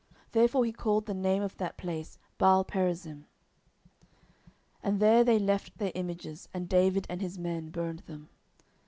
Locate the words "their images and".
5.77-6.67